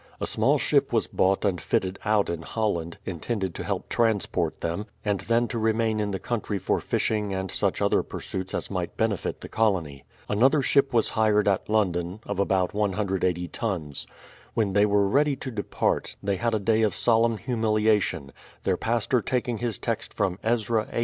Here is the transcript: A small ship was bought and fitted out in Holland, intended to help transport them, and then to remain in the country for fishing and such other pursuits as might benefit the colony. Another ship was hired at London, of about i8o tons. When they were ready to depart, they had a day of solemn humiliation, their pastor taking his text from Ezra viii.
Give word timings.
A 0.19 0.25
small 0.25 0.57
ship 0.57 0.91
was 0.91 1.05
bought 1.05 1.45
and 1.45 1.61
fitted 1.61 1.99
out 2.03 2.27
in 2.27 2.41
Holland, 2.41 2.97
intended 3.05 3.53
to 3.53 3.63
help 3.63 3.87
transport 3.87 4.61
them, 4.61 4.87
and 5.05 5.19
then 5.19 5.47
to 5.49 5.59
remain 5.59 5.99
in 5.99 6.09
the 6.09 6.17
country 6.17 6.57
for 6.57 6.79
fishing 6.79 7.35
and 7.35 7.51
such 7.51 7.83
other 7.83 8.01
pursuits 8.01 8.55
as 8.55 8.71
might 8.71 8.97
benefit 8.97 9.41
the 9.41 9.47
colony. 9.47 10.03
Another 10.27 10.63
ship 10.63 10.91
was 10.91 11.09
hired 11.09 11.47
at 11.47 11.69
London, 11.69 12.19
of 12.25 12.39
about 12.39 12.71
i8o 12.73 13.51
tons. 13.51 14.07
When 14.55 14.73
they 14.73 14.87
were 14.87 15.07
ready 15.07 15.35
to 15.35 15.51
depart, 15.51 16.17
they 16.23 16.37
had 16.37 16.55
a 16.55 16.59
day 16.59 16.81
of 16.81 16.95
solemn 16.95 17.37
humiliation, 17.37 18.33
their 18.63 18.77
pastor 18.77 19.21
taking 19.21 19.59
his 19.59 19.77
text 19.77 20.15
from 20.15 20.39
Ezra 20.41 20.85
viii. 20.85 20.99